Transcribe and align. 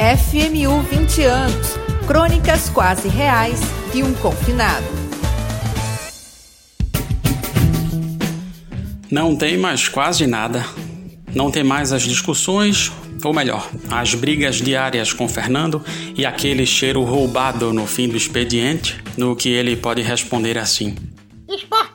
FMU 0.00 0.80
20 0.80 1.24
anos. 1.24 1.76
Crônicas 2.06 2.70
quase 2.70 3.06
reais 3.06 3.60
de 3.92 4.02
um 4.02 4.14
confinado. 4.14 4.86
Não 9.10 9.36
tem 9.36 9.58
mais 9.58 9.90
quase 9.90 10.26
nada. 10.26 10.64
Não 11.34 11.50
tem 11.50 11.62
mais 11.62 11.92
as 11.92 12.00
discussões, 12.04 12.90
ou 13.22 13.34
melhor, 13.34 13.68
as 13.90 14.14
brigas 14.14 14.56
diárias 14.56 15.12
com 15.12 15.28
Fernando 15.28 15.84
e 16.16 16.24
aquele 16.24 16.64
cheiro 16.64 17.02
roubado 17.04 17.70
no 17.70 17.86
fim 17.86 18.08
do 18.08 18.16
expediente, 18.16 19.04
no 19.18 19.36
que 19.36 19.50
ele 19.50 19.76
pode 19.76 20.00
responder 20.00 20.56
assim: 20.56 20.96
Esporte, 21.46 21.89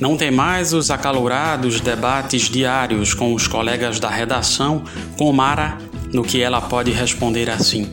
Não 0.00 0.16
tem 0.16 0.30
mais 0.30 0.72
os 0.72 0.90
acalorados 0.90 1.78
debates 1.78 2.48
diários 2.48 3.12
com 3.12 3.34
os 3.34 3.46
colegas 3.46 4.00
da 4.00 4.08
redação, 4.08 4.82
com 5.18 5.30
Mara, 5.30 5.76
no 6.10 6.24
que 6.24 6.40
ela 6.40 6.58
pode 6.58 6.90
responder 6.90 7.50
assim: 7.50 7.86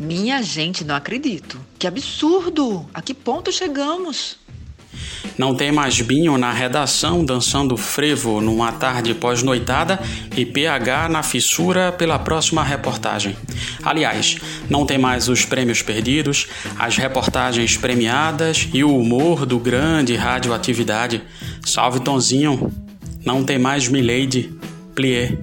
Minha 0.00 0.42
gente, 0.42 0.84
não 0.84 0.96
acredito. 0.96 1.56
Que 1.78 1.86
absurdo! 1.86 2.84
A 2.92 3.00
que 3.00 3.14
ponto 3.14 3.52
chegamos? 3.52 4.36
Não 5.36 5.54
tem 5.54 5.70
mais 5.70 6.00
Binho 6.00 6.36
na 6.36 6.52
redação 6.52 7.24
dançando 7.24 7.76
frevo 7.76 8.40
numa 8.40 8.72
tarde 8.72 9.14
pós-noitada 9.14 10.00
e 10.36 10.44
PH 10.44 11.08
na 11.08 11.22
fissura 11.22 11.92
pela 11.92 12.18
próxima 12.18 12.62
reportagem. 12.62 13.36
Aliás, 13.82 14.36
não 14.68 14.84
tem 14.84 14.98
mais 14.98 15.28
os 15.28 15.44
prêmios 15.44 15.82
perdidos, 15.82 16.48
as 16.78 16.96
reportagens 16.96 17.76
premiadas 17.76 18.68
e 18.72 18.82
o 18.82 18.96
humor 18.96 19.46
do 19.46 19.58
grande 19.58 20.16
radioatividade. 20.16 21.22
Salve 21.64 22.00
Tonzinho! 22.00 22.72
Não 23.24 23.44
tem 23.44 23.58
mais 23.58 23.88
Milady, 23.88 24.52
Plié. 24.94 25.38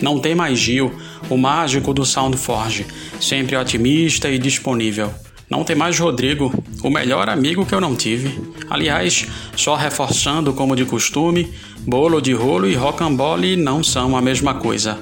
Não 0.00 0.18
tem 0.18 0.34
mais 0.34 0.58
Gil, 0.58 0.92
o 1.28 1.36
mágico 1.36 1.92
do 1.92 2.04
Soundforge, 2.04 2.86
sempre 3.20 3.56
otimista 3.56 4.30
e 4.30 4.38
disponível. 4.38 5.12
Não 5.54 5.62
tem 5.62 5.76
mais 5.76 5.96
Rodrigo, 5.96 6.52
o 6.82 6.90
melhor 6.90 7.28
amigo 7.28 7.64
que 7.64 7.72
eu 7.72 7.80
não 7.80 7.94
tive. 7.94 8.42
Aliás, 8.68 9.24
só 9.54 9.76
reforçando 9.76 10.52
como 10.52 10.74
de 10.74 10.84
costume, 10.84 11.48
bolo 11.86 12.20
de 12.20 12.32
rolo 12.32 12.66
e 12.66 12.74
rocambole 12.74 13.54
não 13.54 13.80
são 13.80 14.16
a 14.16 14.20
mesma 14.20 14.54
coisa. 14.54 14.98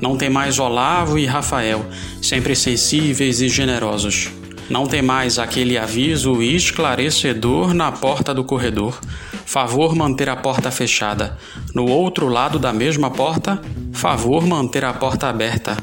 Não 0.00 0.16
tem 0.16 0.30
mais 0.30 0.60
Olavo 0.60 1.18
e 1.18 1.26
Rafael, 1.26 1.84
sempre 2.22 2.54
sensíveis 2.54 3.40
e 3.40 3.48
generosos. 3.48 4.30
Não 4.70 4.86
tem 4.86 5.02
mais 5.02 5.40
aquele 5.40 5.76
aviso 5.76 6.40
esclarecedor 6.40 7.74
na 7.74 7.90
porta 7.90 8.32
do 8.32 8.44
corredor. 8.44 9.00
Favor 9.44 9.96
manter 9.96 10.28
a 10.28 10.36
porta 10.36 10.70
fechada. 10.70 11.36
No 11.74 11.84
outro 11.90 12.28
lado 12.28 12.60
da 12.60 12.72
mesma 12.72 13.10
porta, 13.10 13.60
favor 13.92 14.46
manter 14.46 14.84
a 14.84 14.92
porta 14.92 15.26
aberta. 15.26 15.76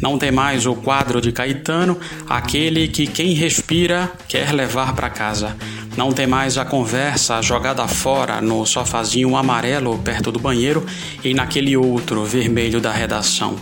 Não 0.00 0.18
tem 0.18 0.30
mais 0.30 0.66
o 0.66 0.74
quadro 0.74 1.20
de 1.20 1.32
Caetano, 1.32 1.98
aquele 2.28 2.86
que 2.86 3.06
quem 3.06 3.32
respira 3.32 4.12
quer 4.28 4.52
levar 4.52 4.94
para 4.94 5.08
casa. 5.08 5.56
Não 5.96 6.12
tem 6.12 6.26
mais 6.26 6.58
a 6.58 6.64
conversa 6.64 7.40
jogada 7.40 7.88
fora 7.88 8.42
no 8.42 8.66
sofazinho 8.66 9.34
amarelo 9.34 9.98
perto 9.98 10.30
do 10.30 10.38
banheiro 10.38 10.84
e 11.24 11.32
naquele 11.32 11.74
outro 11.76 12.24
vermelho 12.24 12.80
da 12.80 12.92
redação. 12.92 13.56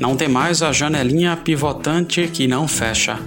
Não 0.00 0.16
tem 0.16 0.26
mais 0.26 0.62
a 0.62 0.72
janelinha 0.72 1.36
pivotante 1.36 2.26
que 2.28 2.48
não 2.48 2.66
fecha. 2.66 3.18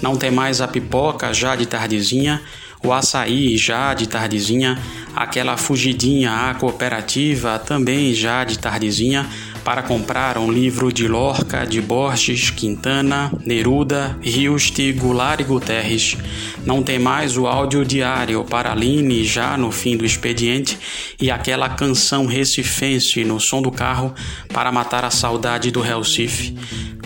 Não 0.00 0.16
tem 0.16 0.30
mais 0.30 0.62
a 0.62 0.66
pipoca 0.66 1.34
já 1.34 1.54
de 1.54 1.66
tardezinha, 1.66 2.40
o 2.82 2.90
açaí 2.92 3.58
já 3.58 3.92
de 3.92 4.08
tardezinha, 4.08 4.78
aquela 5.14 5.58
fugidinha 5.58 6.32
à 6.32 6.54
cooperativa 6.54 7.58
também 7.58 8.14
já 8.14 8.42
de 8.42 8.58
tardezinha 8.58 9.28
para 9.64 9.82
comprar 9.82 10.38
um 10.38 10.50
livro 10.50 10.92
de 10.92 11.06
Lorca, 11.06 11.66
de 11.66 11.80
Borges, 11.80 12.50
Quintana, 12.50 13.32
Neruda, 13.44 14.18
Hilst, 14.22 14.78
Goulart 14.96 15.40
e 15.40 15.44
Guterres. 15.44 16.16
Não 16.64 16.82
tem 16.82 16.98
mais 16.98 17.36
o 17.36 17.46
áudio 17.46 17.84
diário 17.84 18.44
para 18.44 18.72
Aline 18.72 19.24
já 19.24 19.56
no 19.56 19.70
fim 19.70 19.96
do 19.96 20.04
expediente 20.04 20.78
e 21.20 21.30
aquela 21.30 21.68
canção 21.68 22.26
recifense 22.26 23.24
no 23.24 23.40
som 23.40 23.62
do 23.62 23.70
carro 23.70 24.14
para 24.52 24.72
matar 24.72 25.04
a 25.04 25.10
saudade 25.10 25.70
do 25.70 25.80
Recife. 25.80 26.56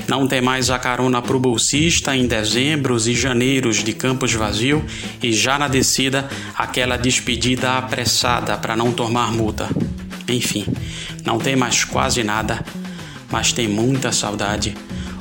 Não 0.07 0.27
tem 0.27 0.41
mais 0.41 0.71
a 0.71 0.79
carona 0.79 1.23
pro 1.23 1.41
bolsista 1.41 2.15
em 2.15 2.27
dezembros 2.27 3.09
e 3.09 3.15
janeiros 3.15 3.83
de 3.83 3.93
campos 3.93 4.33
vazio 4.33 4.85
e 5.23 5.33
já 5.33 5.59
na 5.59 5.67
descida 5.67 6.29
aquela 6.55 6.97
despedida 6.97 7.79
apressada 7.79 8.57
para 8.57 8.77
não 8.77 8.93
tomar 8.93 9.33
multa. 9.33 9.69
Enfim, 10.29 10.67
não 11.25 11.39
tem 11.39 11.57
mais 11.57 11.85
quase 11.85 12.23
nada, 12.23 12.65
mas 13.31 13.53
tem 13.53 13.69
muita 13.69 14.13
saudade. 14.13 14.77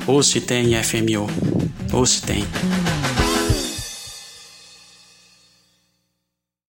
Ou 0.06 0.22
se 0.22 0.41
tem 0.41 0.81
FMO, 0.84 1.30
ou 1.91 2.06
se 2.06 2.22
tem. 2.22 2.46